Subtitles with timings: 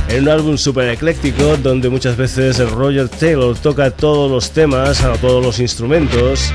[0.09, 5.01] En un álbum súper ecléctico donde muchas veces el Roger Taylor toca todos los temas,
[5.01, 6.51] a todos los instrumentos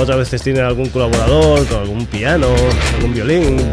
[0.00, 2.48] otras veces tiene algún colaborador algún piano,
[2.96, 3.70] algún violín.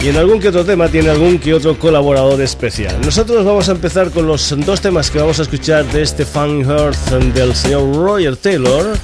[0.00, 3.00] Y en algún que otro tema tiene algún que otro colaborador especial.
[3.04, 6.64] Nosotros vamos a empezar con los dos temas que vamos a escuchar de este Fun
[6.70, 8.96] Earth del señor Roger Taylor.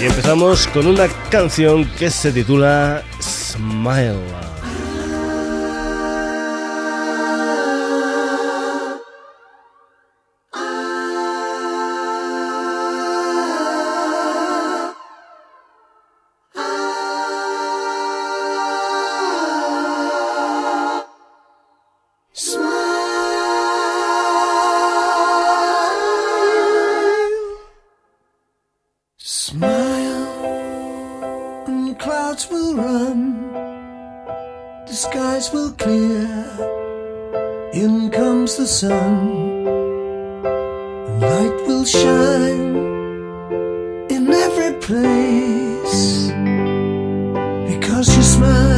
[0.00, 4.57] Y empezamos con una canción que se titula Smile.
[38.58, 39.66] the sun,
[41.06, 42.76] and light will shine
[44.10, 46.26] in every place
[47.70, 48.77] because you smile.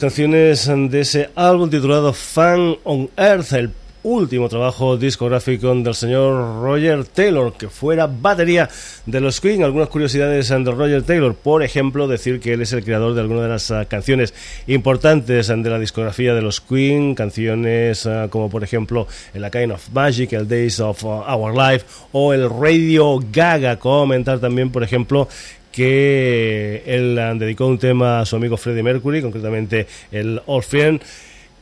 [0.00, 3.70] Canciones de ese álbum titulado Fan on Earth, el
[4.02, 8.66] último trabajo discográfico del señor Roger Taylor, que fuera batería
[9.04, 9.62] de los Queen.
[9.62, 13.42] Algunas curiosidades de Roger Taylor, por ejemplo, decir que él es el creador de algunas
[13.42, 14.32] de las ah, canciones
[14.66, 19.72] importantes de la discografía de los Queen, canciones ah, como por ejemplo el A Kind
[19.72, 23.78] of Magic, el Days of ah, Our Life o el Radio Gaga.
[23.78, 25.28] Comentar también, por ejemplo,
[25.72, 31.00] que él dedicó un tema a su amigo Freddie Mercury, concretamente el Old Friend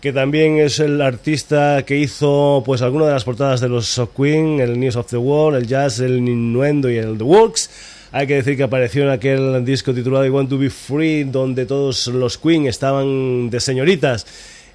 [0.01, 4.61] que también es el artista que hizo pues algunas de las portadas de los Queen,
[4.61, 7.71] el News of the World, el Jazz, el Innuendo y el The Works.
[8.13, 11.67] Hay que decir que apareció en aquel disco titulado I Want to Be Free, donde
[11.67, 14.25] todos los Queen estaban de señoritas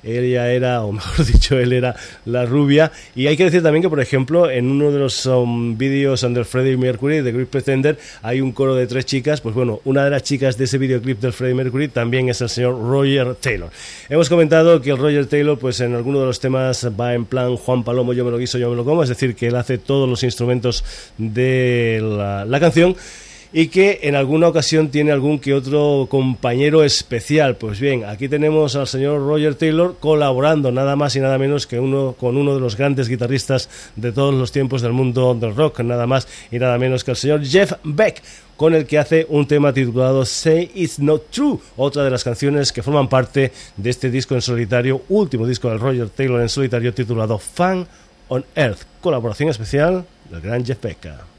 [0.04, 1.96] ella era, o mejor dicho, él era
[2.26, 2.92] la rubia.
[3.16, 6.46] Y hay que decir también que, por ejemplo, en uno de los um, vídeos del
[6.46, 9.42] Freddie Mercury, de Great Pretender, hay un coro de tres chicas.
[9.42, 12.50] Pues bueno, una de las chicas de ese videoclip del Freddie Mercury también es el
[12.50, 13.70] señor Roger Taylor.
[14.10, 17.56] Hemos comentado que el Roger Taylor, pues en alguno de los temas va en plan
[17.56, 19.78] Juan Palomo, yo me lo guiso, yo me lo como, es decir, que él hace
[19.78, 20.84] todos los instrumentos
[21.18, 22.00] de
[22.48, 22.96] la canción
[23.54, 27.56] y que en alguna ocasión tiene algún que otro compañero especial.
[27.56, 31.80] Pues bien, aquí tenemos al señor Roger Taylor colaborando nada más y nada menos que
[31.80, 35.82] uno con uno de los grandes guitarristas de todos los tiempos del mundo del rock,
[35.82, 38.24] nada más y nada menos que el señor Jeff Beck
[38.58, 42.72] con el que hace un tema titulado Say It's Not True, otra de las canciones
[42.72, 46.94] que forman parte de este disco en solitario, último disco del Roger Taylor en solitario
[46.94, 47.88] titulado Fan
[48.30, 51.33] on Earth, colaboración especial del gran Jeff Beck.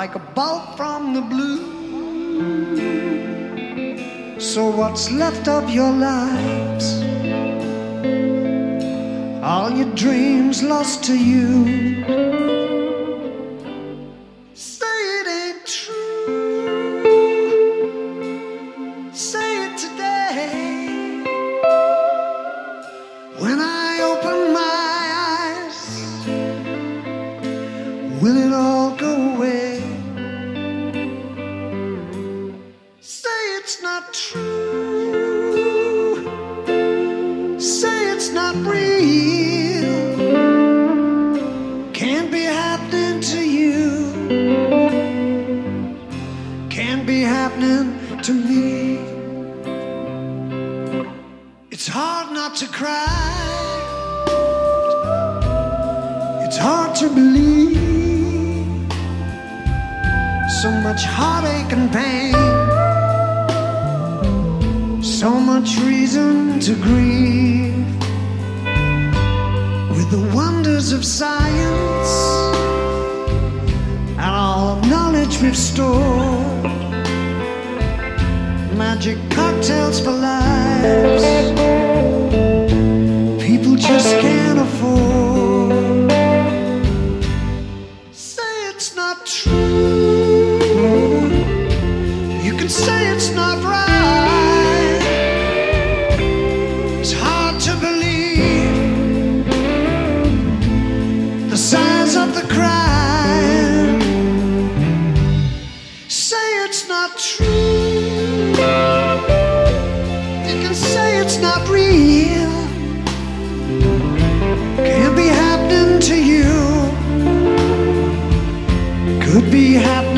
[0.00, 1.60] like a bolt from the blue.
[4.40, 6.86] So, what's left of your lives?
[9.42, 12.39] All your dreams lost to you.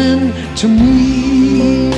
[0.03, 1.92] happening to me.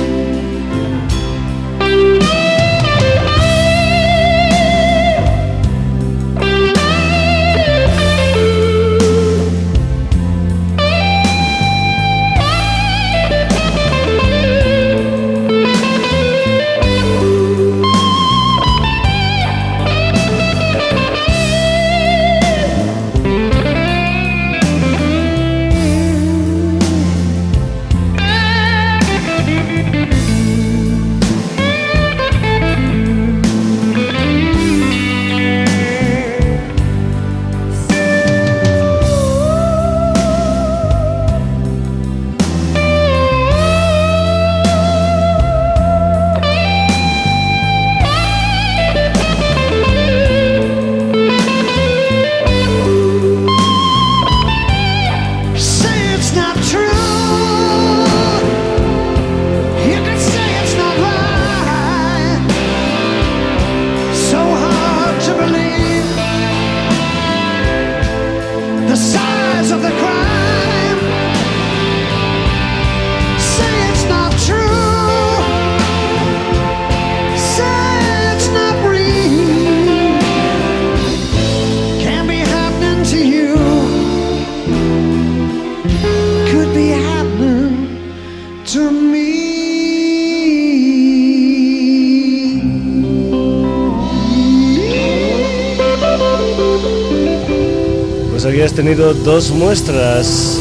[98.75, 100.59] Tenido dos muestras.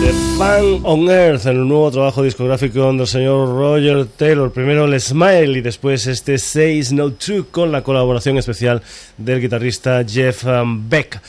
[0.00, 4.50] The Fan on Earth, en el nuevo trabajo discográfico del señor Roger Taylor.
[4.50, 8.80] Primero el Smile y después este Says No True con la colaboración especial
[9.18, 10.44] del guitarrista Jeff
[10.88, 11.20] Beck.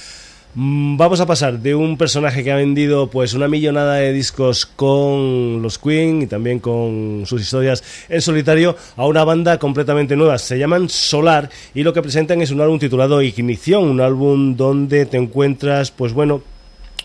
[0.55, 4.65] Mm, vamos a pasar de un personaje que ha vendido pues una millonada de discos
[4.65, 10.39] con los Queen y también con sus historias en solitario a una banda completamente nueva.
[10.39, 15.05] Se llaman Solar y lo que presentan es un álbum titulado Ignición, un álbum donde
[15.05, 16.41] te encuentras pues bueno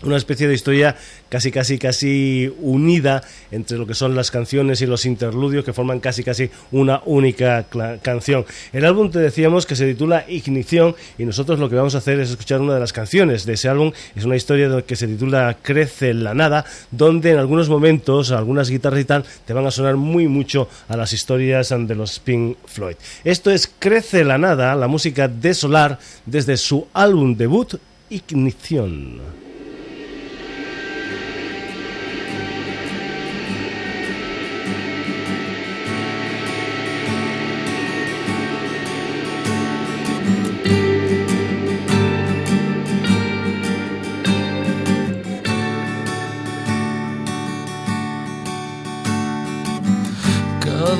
[0.04, 0.96] una especie de historia
[1.28, 6.00] casi casi casi unida entre lo que son las canciones y los interludios que forman
[6.00, 7.66] casi casi una única
[8.02, 8.44] canción.
[8.72, 12.20] El álbum te decíamos que se titula Ignición y nosotros lo que vamos a hacer
[12.20, 13.92] es escuchar una de las canciones de ese álbum.
[14.14, 19.00] Es una historia que se titula Crece la nada, donde en algunos momentos algunas guitarras
[19.00, 22.96] y tal te van a sonar muy mucho a las historias de los Pink Floyd.
[23.24, 27.74] Esto es Crece la nada, la música de Solar desde su álbum debut
[28.10, 29.43] Ignición.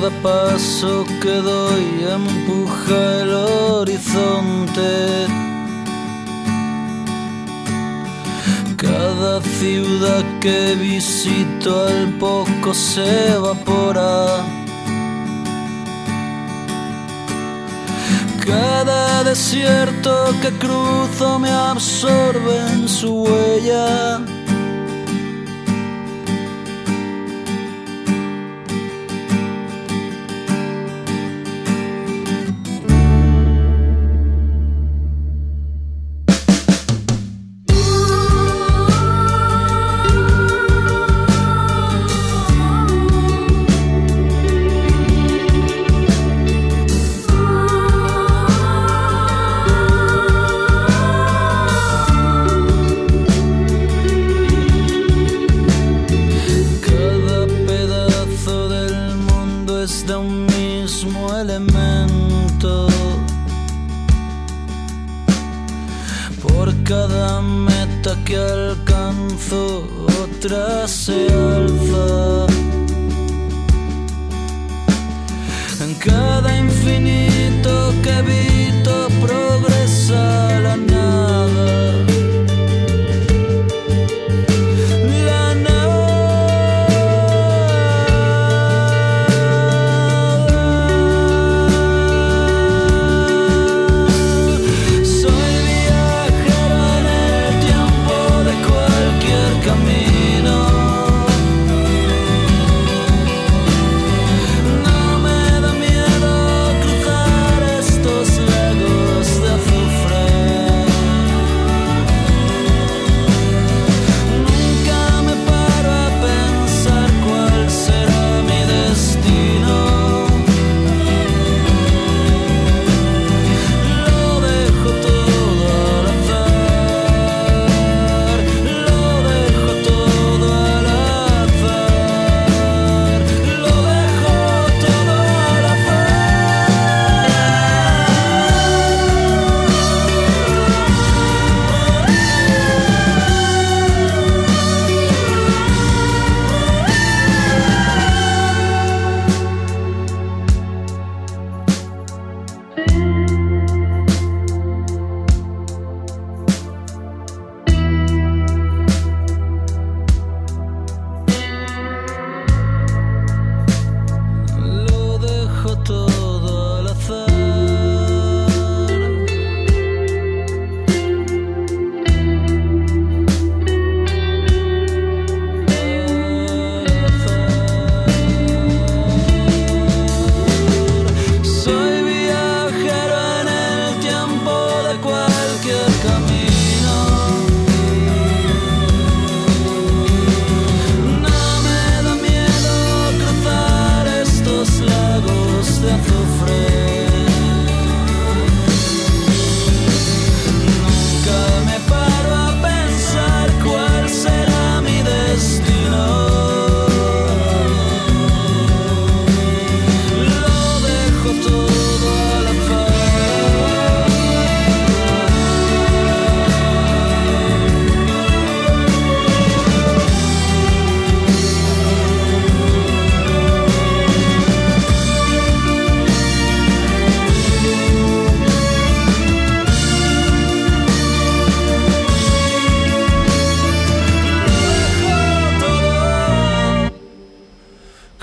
[0.05, 5.25] Cada paso que doy empuja el horizonte.
[8.77, 14.45] Cada ciudad que visito al poco se evapora.
[18.45, 24.19] Cada desierto que cruzo me absorbe en su huella.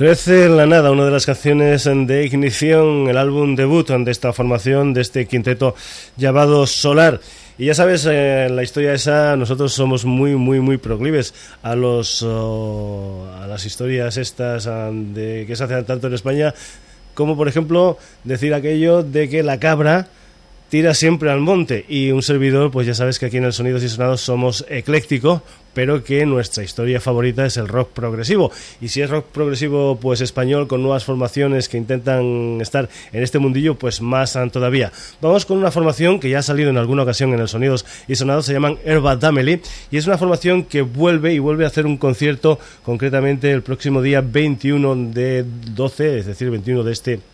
[0.02, 4.92] Crece la nada, una de las canciones de Ignición, el álbum debut de esta formación,
[4.92, 5.76] de este quinteto
[6.16, 7.20] llamado Solar.
[7.56, 12.20] Y ya sabes, eh, la historia esa, nosotros somos muy, muy, muy proclives a los
[12.24, 16.52] oh, a las historias estas ah, de que se hacen tanto en España,
[17.14, 20.08] como por ejemplo decir aquello de que la cabra
[20.72, 23.82] tira siempre al monte y un servidor, pues ya sabes que aquí en el Sonidos
[23.82, 25.42] y Sonados somos ecléctico,
[25.74, 28.50] pero que nuestra historia favorita es el rock progresivo.
[28.80, 33.38] Y si es rock progresivo pues español con nuevas formaciones que intentan estar en este
[33.38, 34.90] mundillo, pues más todavía.
[35.20, 38.14] Vamos con una formación que ya ha salido en alguna ocasión en el Sonidos y
[38.14, 41.84] Sonados, se llaman Herba Dameli y es una formación que vuelve y vuelve a hacer
[41.84, 47.31] un concierto concretamente el próximo día 21 de 12, es decir, 21 de este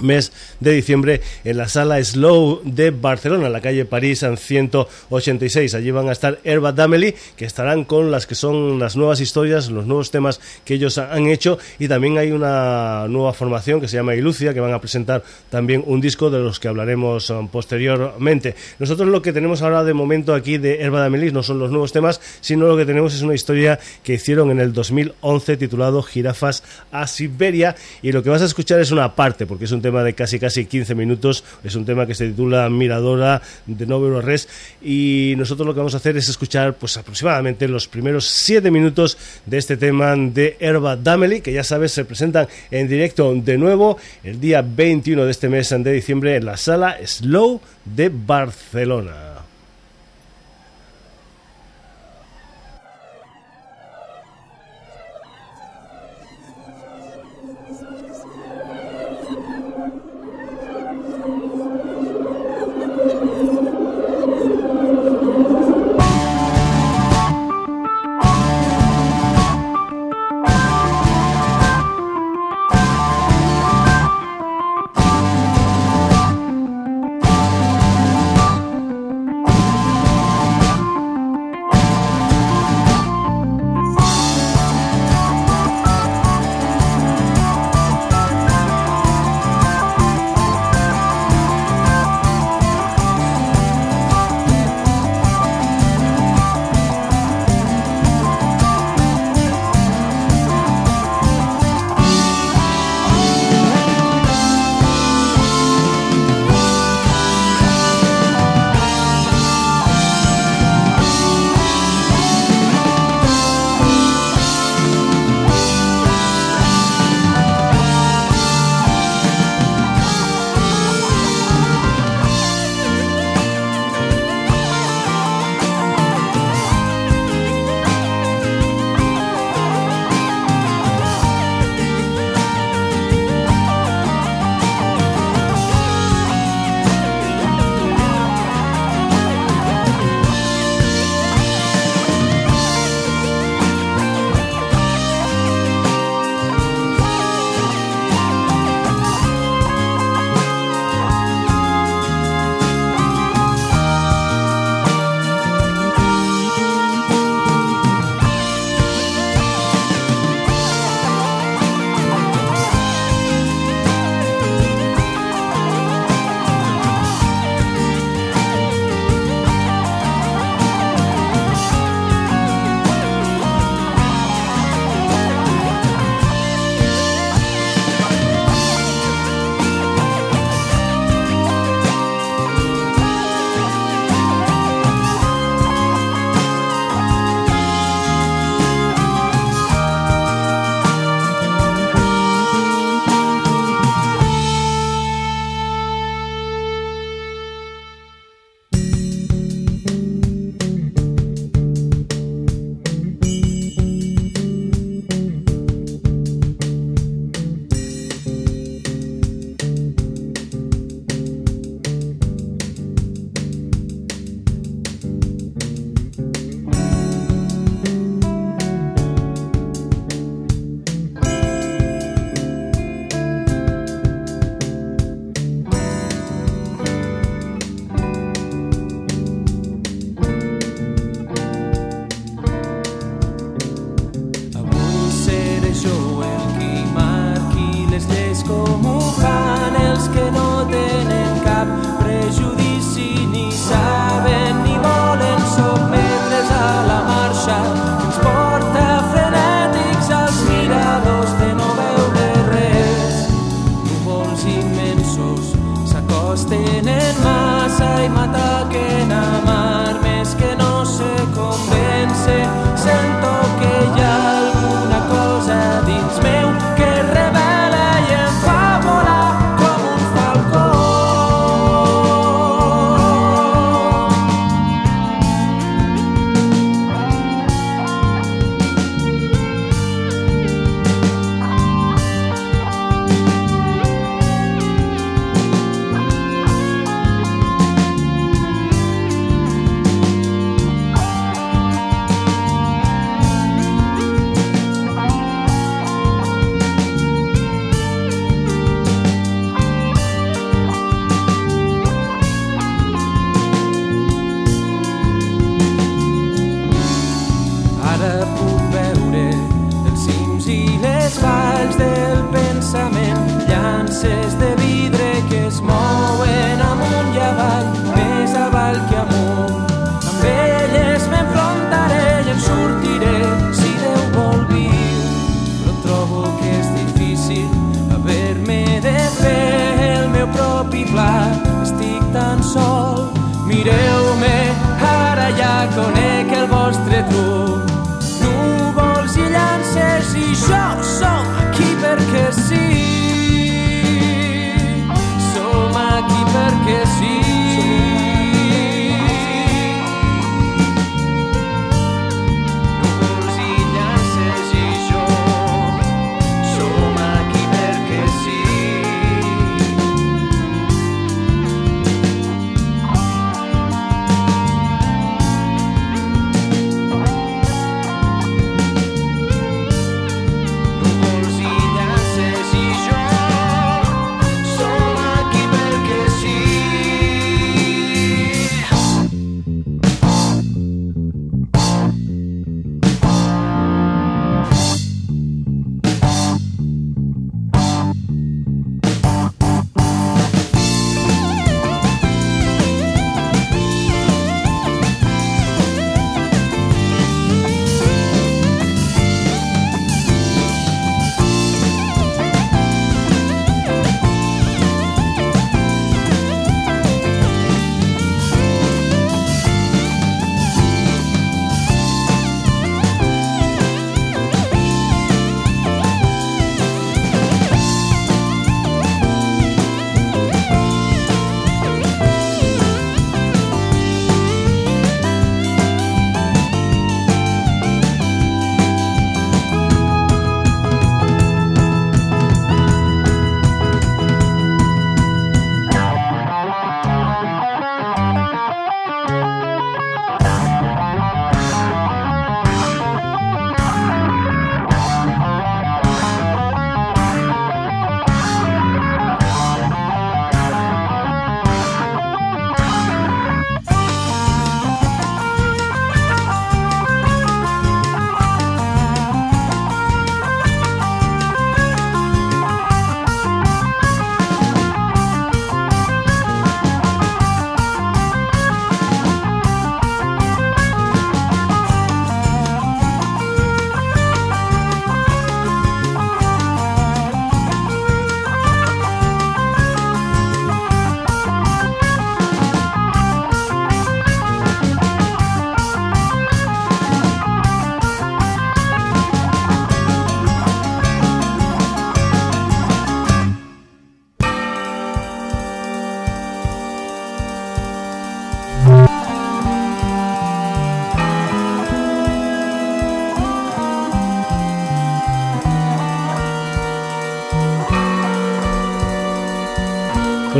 [0.00, 5.74] mes de diciembre en la sala Slow de Barcelona, en la calle París en 186.
[5.74, 9.70] Allí van a estar Herba Dameli, que estarán con las que son las nuevas historias,
[9.70, 13.96] los nuevos temas que ellos han hecho y también hay una nueva formación que se
[13.96, 18.54] llama Ilucia, que van a presentar también un disco de los que hablaremos um, posteriormente.
[18.78, 21.92] Nosotros lo que tenemos ahora de momento aquí de Herba Dameli no son los nuevos
[21.92, 26.62] temas, sino lo que tenemos es una historia que hicieron en el 2011 titulado Girafas
[26.90, 30.02] a Siberia y lo que vas a escuchar es una parte, porque es un tema
[30.02, 34.48] de casi casi 15 minutos, es un tema que se titula Miradora de Novelo Res
[34.82, 39.18] y nosotros lo que vamos a hacer es escuchar pues aproximadamente los primeros 7 minutos
[39.44, 43.98] de este tema de Herba Dameli, que ya sabes se presentan en directo de nuevo
[44.22, 49.33] el día 21 de este mes de diciembre en la sala Slow de Barcelona.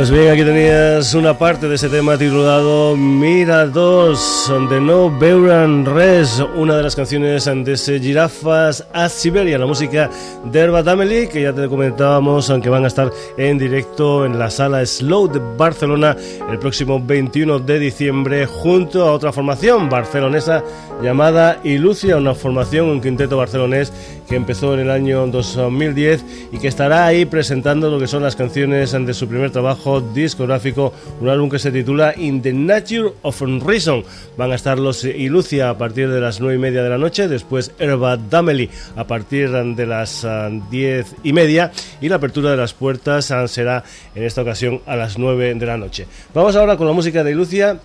[0.07, 5.83] Pues bien, aquí tenías una parte de ese tema titulado Mira 2, de No Beuran
[5.83, 10.11] Res, una de las canciones de ese Girafas a Siberia, la música
[10.43, 14.51] de Herba Dameli, que ya te comentábamos, aunque van a estar en directo en la
[14.51, 16.15] sala Slow de Barcelona
[16.51, 20.63] el próximo 21 de diciembre, junto a otra formación barcelonesa
[21.01, 23.91] llamada Ilucia, una formación, un quinteto barcelonés
[24.29, 28.35] que empezó en el año 2010 y que estará ahí presentando lo que son las
[28.35, 33.41] canciones de su primer trabajo discográfico, un álbum que se titula In the Nature of
[33.41, 34.03] Reason.
[34.37, 37.27] Van a estar los Ilucia a partir de las 9 y media de la noche,
[37.27, 40.25] después Herba Dameli a partir de las
[40.69, 44.81] 10 ah, y media y la apertura de las puertas ah, será en esta ocasión
[44.85, 46.07] a las 9 de la noche.
[46.33, 47.79] Vamos ahora con la música de Ilucia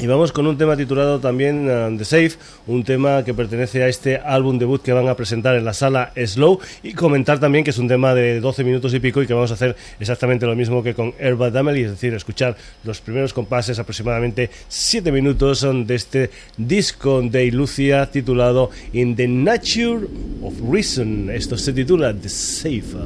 [0.00, 2.32] y vamos con un tema titulado también uh, The Safe,
[2.66, 6.12] un tema que pertenece a este álbum debut que van a presentar en la sala
[6.16, 9.34] Slow y comentar también que es un tema de 12 minutos y pico y que
[9.34, 13.32] vamos a hacer exactamente lo mismo que con Herba Dameli, es decir, escuchar los primeros
[13.32, 20.06] compases aproximadamente 7 minutos de este disco de Lucia titulado In the Nature
[20.42, 21.30] of Reason.
[21.30, 22.96] Esto se titula The Safe.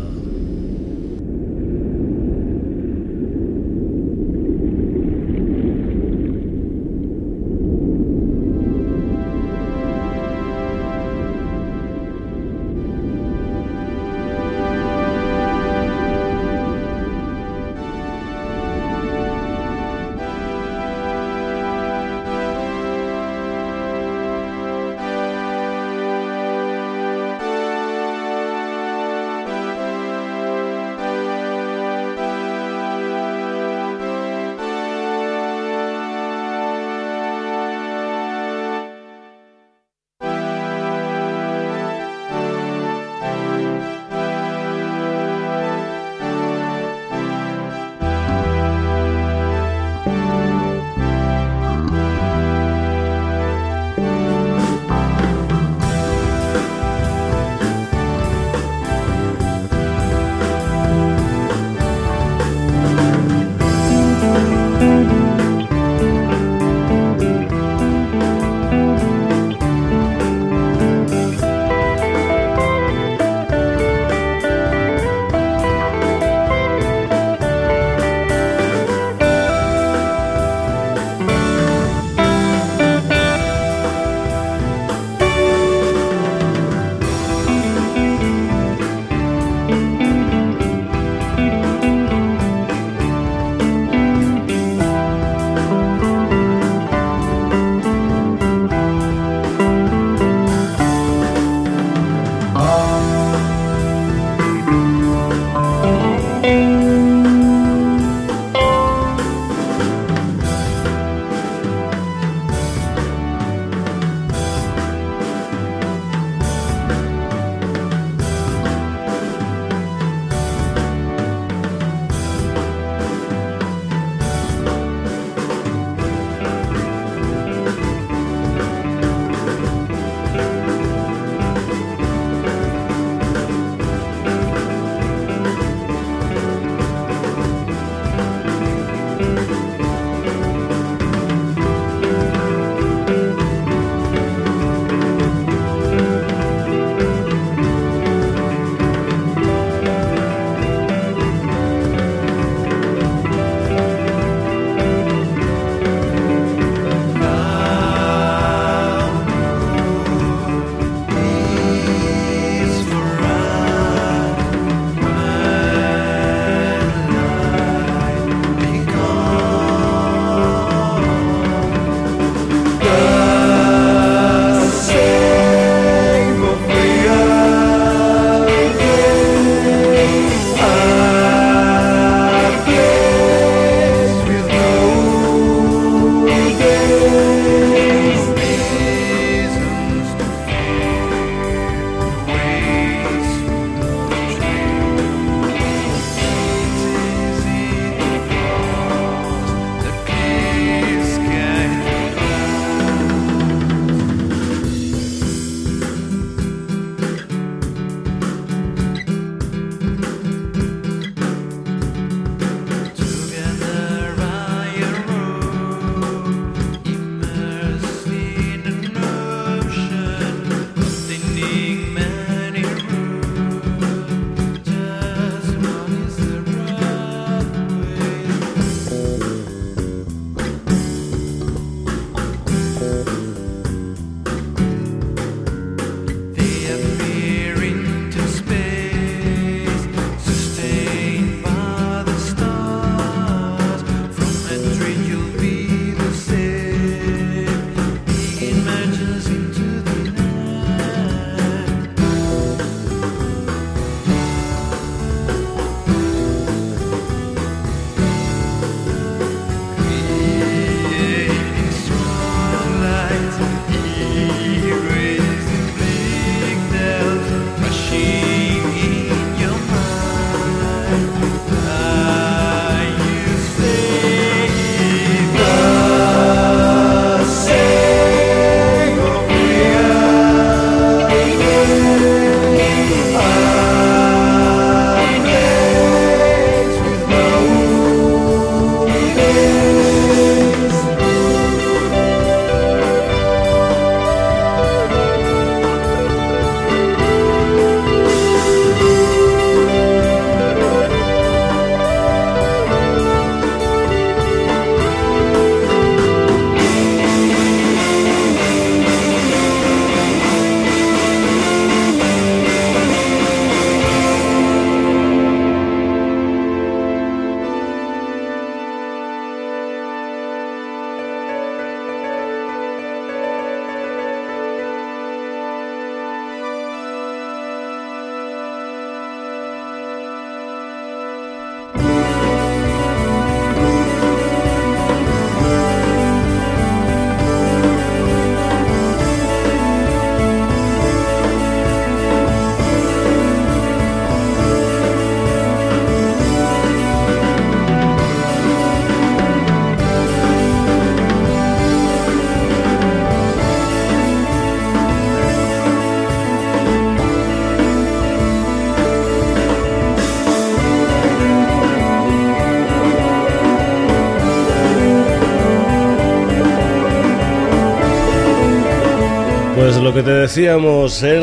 [369.96, 371.22] Que te decíamos, el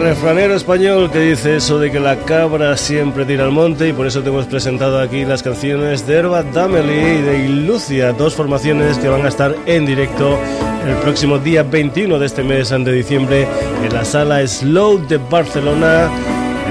[0.00, 4.08] refranero español que dice eso de que la cabra siempre tira al monte y por
[4.08, 8.98] eso te hemos presentado aquí las canciones de Herba Dameli y de Ilucia, dos formaciones
[8.98, 10.40] que van a estar en directo
[10.84, 13.46] el próximo día 21 de este mes de diciembre
[13.84, 16.10] en la sala Slow de Barcelona.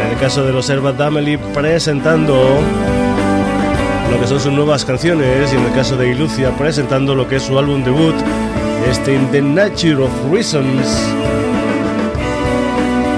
[0.04, 2.60] En el caso de los Herba Dameli presentando
[4.12, 7.38] lo que son sus nuevas canciones y en el caso de Ilucia presentando lo que
[7.38, 8.16] es su álbum debut,
[8.90, 10.88] este In the Nature of Reasons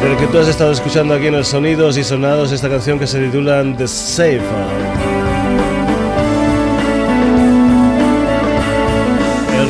[0.02, 3.08] del que tú has estado escuchando aquí en el Sonidos y Sonados esta canción que
[3.08, 4.42] se titula The Safe.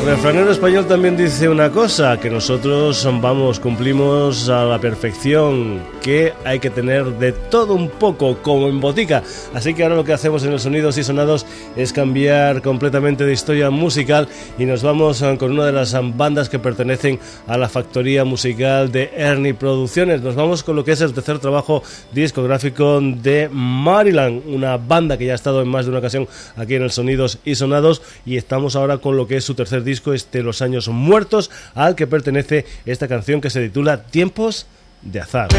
[0.08, 6.60] Refranero español también dice una cosa, que nosotros vamos, cumplimos a la perfección que hay
[6.60, 9.22] que tener de todo un poco, como en botica.
[9.54, 11.46] Así que ahora lo que hacemos en los sonidos y sonados
[11.76, 16.48] es cambiar completamente de historia musical y nos vamos eh, con una de las bandas
[16.48, 20.22] que pertenecen a la factoría musical de Ernie Producciones.
[20.22, 21.84] Nos vamos con lo que es el tercer trabajo
[22.14, 26.76] discográfico de Maryland, una banda que ya ha estado en más de una ocasión aquí
[26.76, 29.97] en el Sonidos y Sonados y estamos ahora con lo que es su tercer disco,
[30.14, 34.68] este Los Años Muertos, al que pertenece esta canción que se titula Tiempos
[35.02, 35.50] de Azar.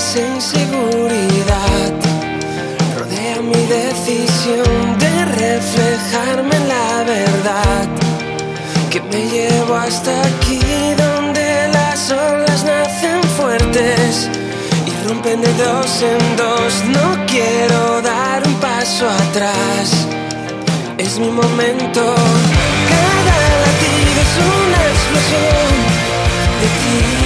[0.00, 1.92] sin seguridad
[2.98, 7.88] rodea mi decisión de reflejarme en la verdad
[8.90, 10.69] que me llevo hasta aquí
[14.86, 16.72] y rompen de dos en dos.
[16.96, 20.06] No quiero dar un paso atrás,
[20.98, 22.02] es mi momento.
[22.92, 25.72] Cada latido es una explosión
[26.60, 27.19] de ti.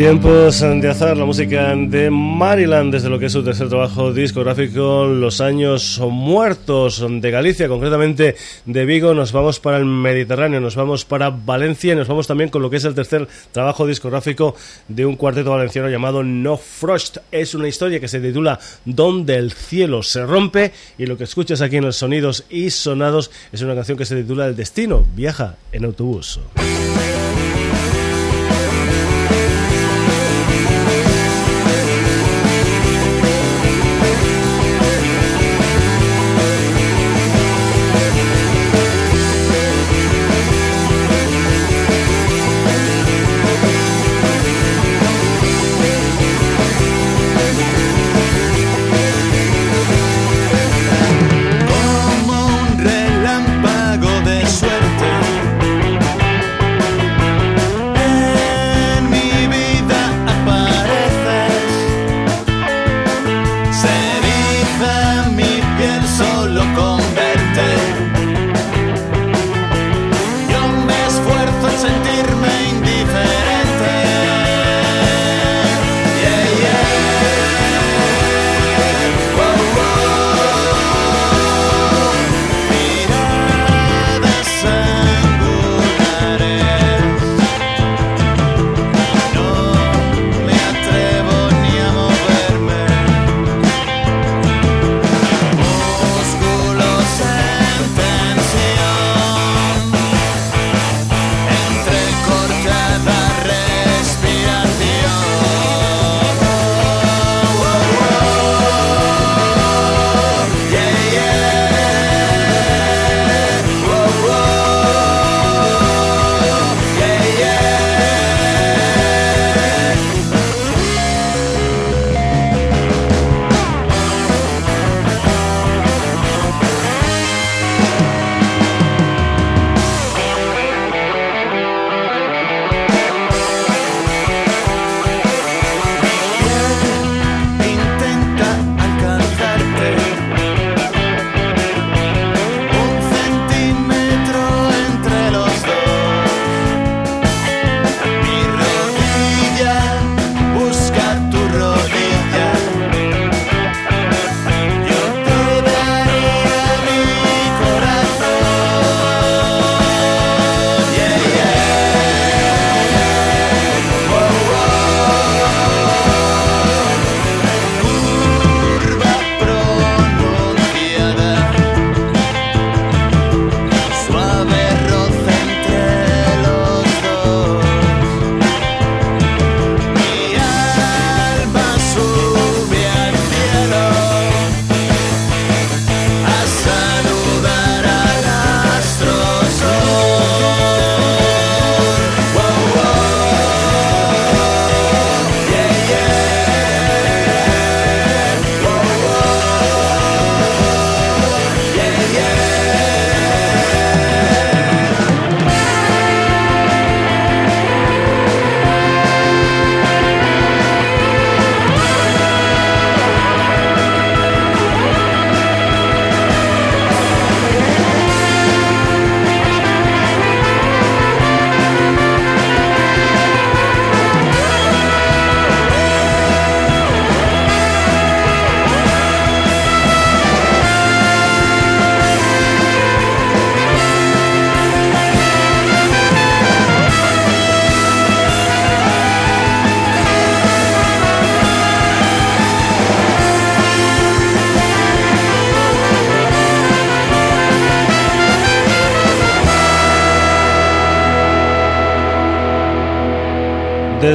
[0.00, 5.04] Tiempos de azar, la música de Maryland, desde lo que es su tercer trabajo discográfico,
[5.04, 8.34] Los Años Muertos de Galicia, concretamente
[8.64, 9.12] de Vigo.
[9.12, 12.70] Nos vamos para el Mediterráneo, nos vamos para Valencia y nos vamos también con lo
[12.70, 14.56] que es el tercer trabajo discográfico
[14.88, 17.18] de un cuarteto valenciano llamado No Frost.
[17.30, 21.60] Es una historia que se titula Donde el cielo se rompe y lo que escuchas
[21.60, 25.56] aquí en los sonidos y sonados es una canción que se titula El destino viaja
[25.72, 26.40] en autobús.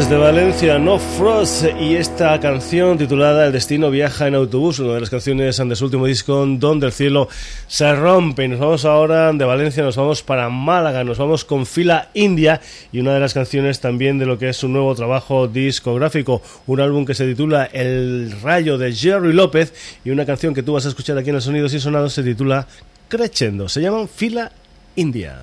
[0.05, 4.99] Desde Valencia, No Frost y esta canción titulada El destino viaja en autobús, una de
[4.99, 7.27] las canciones de su último disco donde el cielo
[7.65, 8.43] se rompe.
[8.43, 12.61] Y nos vamos ahora de Valencia, nos vamos para Málaga, nos vamos con Fila India
[12.91, 16.81] y una de las canciones también de lo que es su nuevo trabajo discográfico, un
[16.81, 19.73] álbum que se titula El rayo de Jerry López
[20.05, 22.21] y una canción que tú vas a escuchar aquí en los Sonidos y Sonados se
[22.21, 22.67] titula
[23.07, 24.51] Crescendo, se llaman Fila
[24.97, 25.41] India.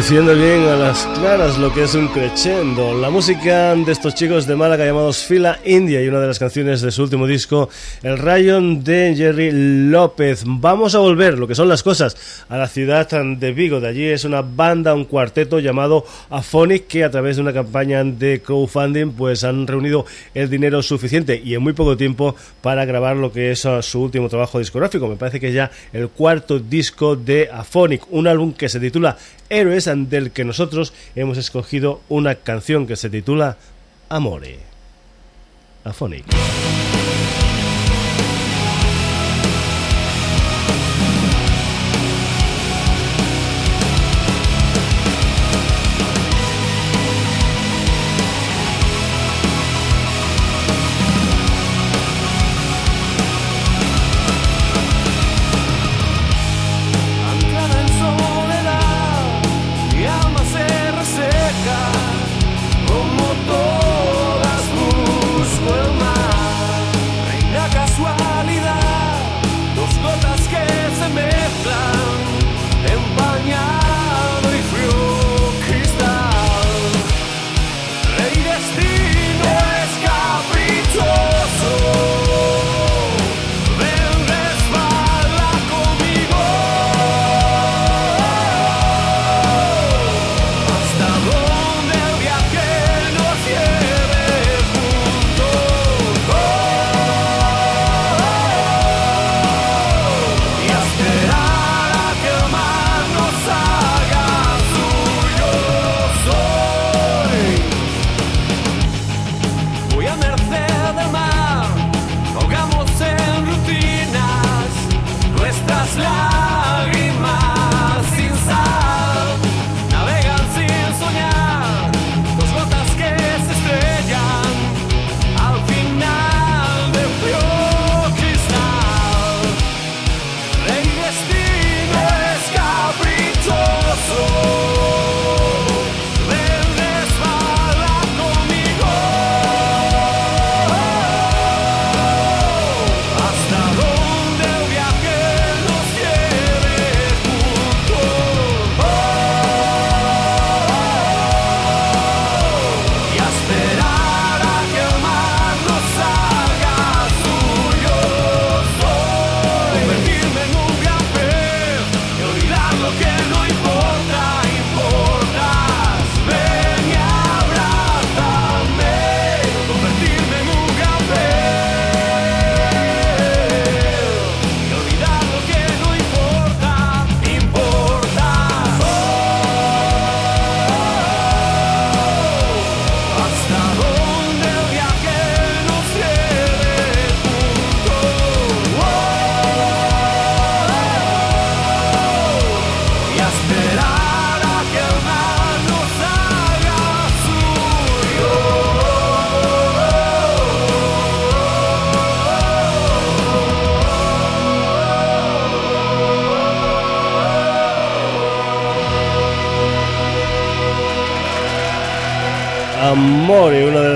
[0.00, 2.98] Diciendo bien a las claras lo que es un crescendo.
[2.98, 6.80] La música de estos chicos de Málaga llamados Fila India y una de las canciones
[6.80, 7.68] de su último disco,
[8.02, 9.50] El Rayon de Jerry
[9.90, 10.44] López.
[10.46, 13.78] Vamos a volver, lo que son las cosas, a la ciudad de Vigo.
[13.78, 18.02] De allí es una banda, un cuarteto llamado Aphonic que a través de una campaña
[18.02, 23.16] de crowdfunding pues han reunido el dinero suficiente y en muy poco tiempo para grabar
[23.16, 25.08] lo que es uh, su último trabajo discográfico.
[25.08, 29.18] Me parece que es ya el cuarto disco de Aphonic, un álbum que se titula
[29.50, 33.56] Héroes, del que nosotros hemos escogido una canción que se titula
[34.08, 34.58] Amore.
[35.84, 36.24] Afonic.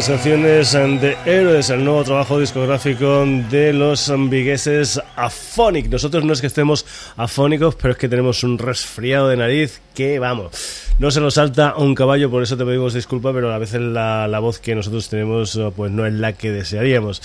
[0.08, 5.88] Canciones de Héroes, el nuevo trabajo discográfico de los vigueses Afonic.
[5.88, 6.84] Nosotros no es que estemos
[7.16, 10.90] afónicos, pero es que tenemos un resfriado de nariz que vamos.
[10.98, 14.28] No se nos salta un caballo, por eso te pedimos disculpas, pero a veces la,
[14.28, 17.22] la voz que nosotros tenemos pues no es la que desearíamos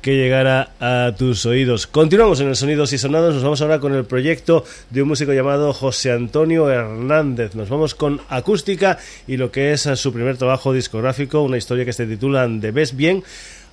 [0.00, 1.86] que llegara a tus oídos.
[1.86, 5.32] Continuamos en el Sonidos y Sonados, nos vamos ahora con el proyecto de un músico
[5.32, 7.54] llamado José Antonio Hernández.
[7.54, 11.92] Nos vamos con acústica y lo que es su primer trabajo discográfico, una historia que
[11.92, 13.22] se titula De Ves Bien,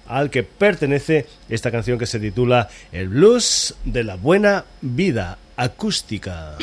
[0.07, 6.57] al que pertenece esta canción que se titula El Blues de la Buena Vida Acústica.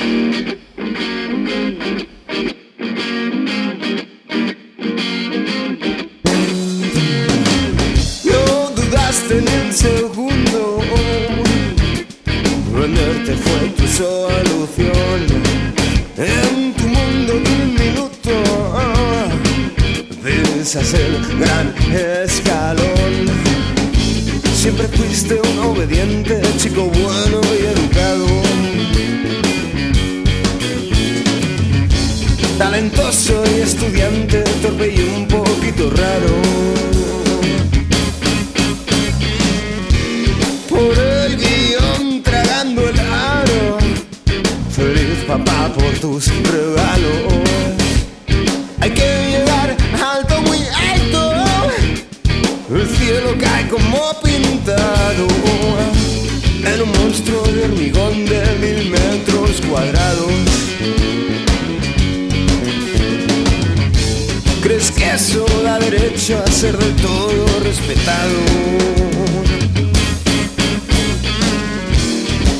[9.84, 10.80] Segundo.
[12.72, 15.20] Venderte fue tu solución.
[16.16, 18.32] En tu mundo de un minuto.
[20.24, 21.66] Pisas el gran
[22.24, 23.14] escalón.
[24.54, 28.26] Siempre fuiste un obediente, chico bueno y educado.
[32.56, 35.26] Talentoso y estudiante, torpe y un
[45.74, 47.34] por tus regalos.
[48.80, 51.32] Hay que llegar alto, muy alto.
[52.70, 55.26] El cielo cae como pintado
[56.64, 60.32] en un monstruo de hormigón de mil metros cuadrados.
[64.62, 68.38] ¿Crees que eso da derecho a ser del todo respetado?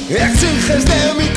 [0.09, 1.34] Exiges de mi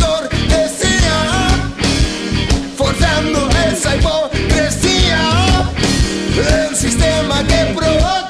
[7.37, 8.26] sistema que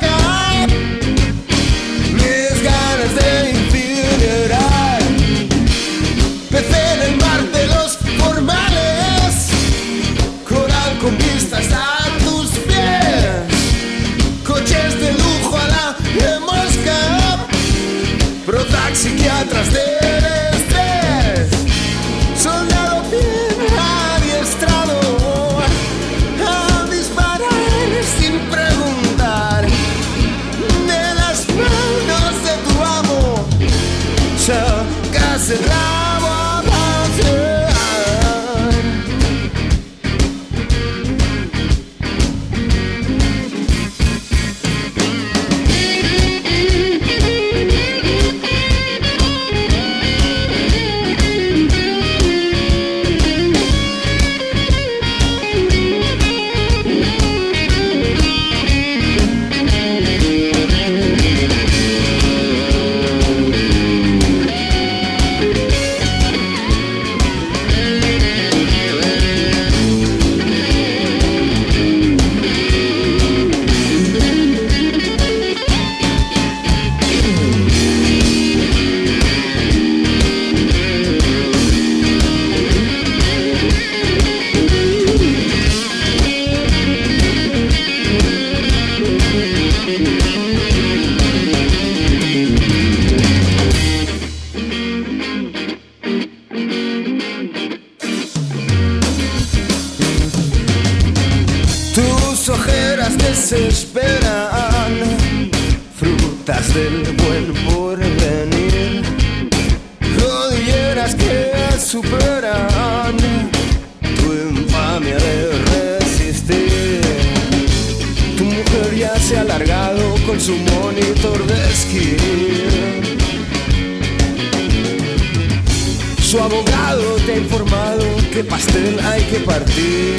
[126.28, 128.04] Su abogado te ha informado
[128.34, 130.18] que pastel hay que partir.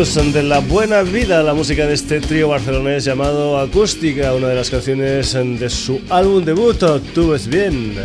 [0.00, 4.70] De la buena vida, la música de este trío barcelonés llamado Acústica, una de las
[4.70, 6.82] canciones de su álbum debut,
[7.12, 7.98] Tú ves bien.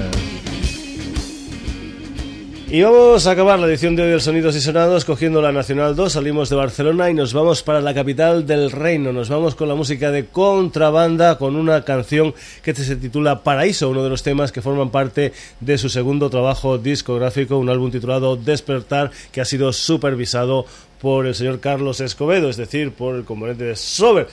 [2.68, 5.96] Y vamos a acabar la edición de hoy del Sonidos y Sonados cogiendo la Nacional
[5.96, 9.14] 2, salimos de Barcelona y nos vamos para la capital del reino.
[9.14, 14.04] Nos vamos con la música de contrabanda, con una canción que se titula Paraíso, uno
[14.04, 15.32] de los temas que forman parte
[15.62, 20.66] de su segundo trabajo discográfico, un álbum titulado Despertar, que ha sido supervisado
[21.02, 24.28] por el señor Carlos Escobedo, es decir, por el componente de Sober.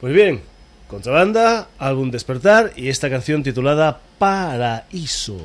[0.00, 0.40] Pues bien,
[0.88, 5.36] Contrabanda, álbum Despertar y esta canción titulada Paraíso.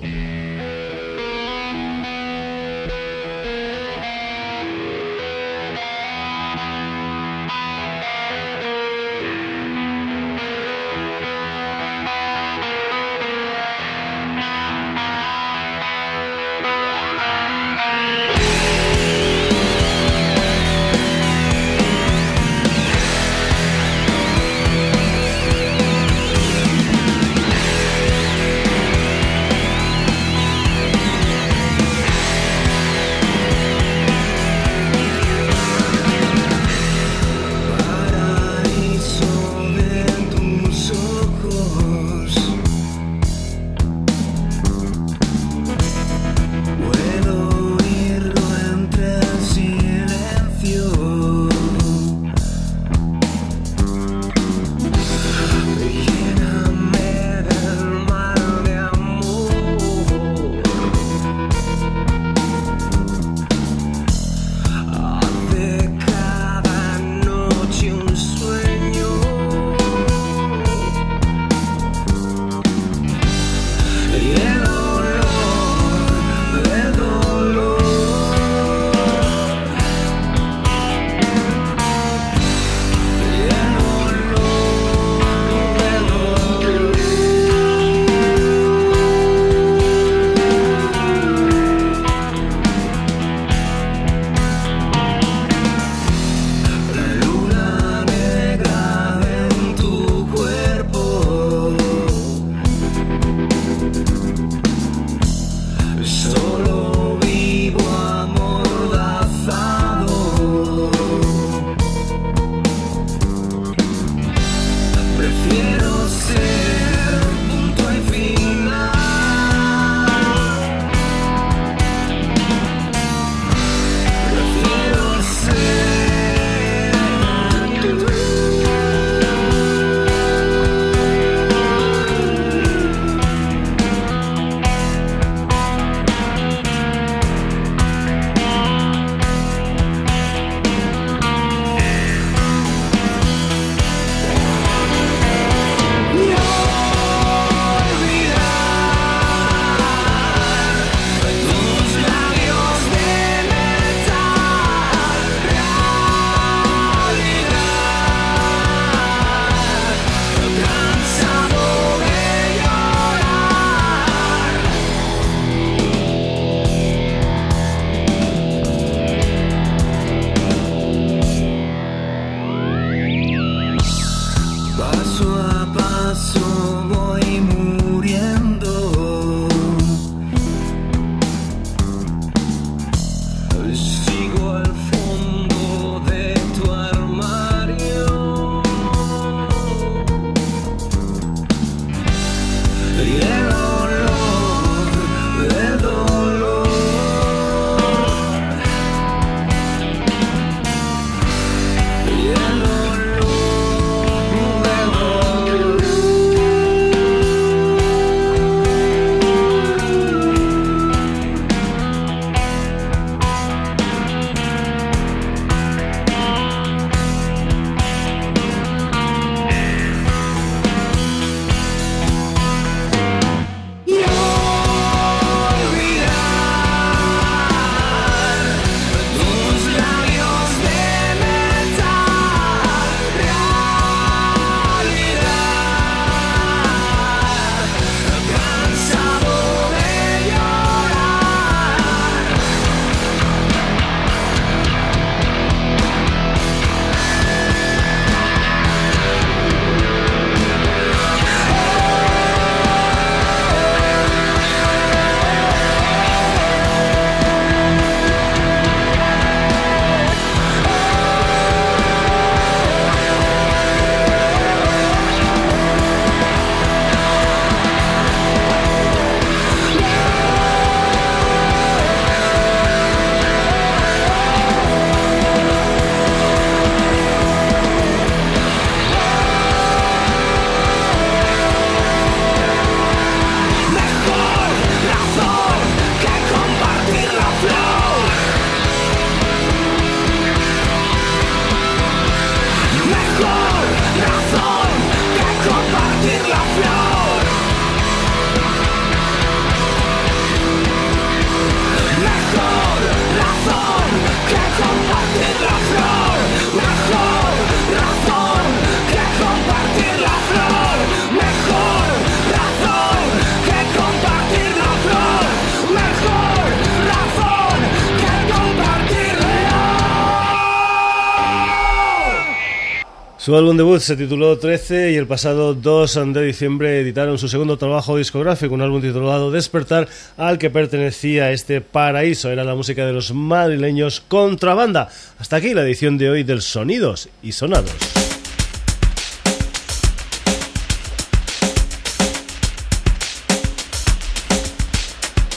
[323.26, 327.57] Su álbum debut se tituló 13 y el pasado 2 de diciembre editaron su segundo
[327.57, 332.30] trabajo discográfico, un álbum titulado Despertar, al que pertenecía este paraíso.
[332.30, 334.89] Era la música de los madrileños Contrabanda.
[335.17, 337.73] Hasta aquí la edición de hoy del Sonidos y Sonados.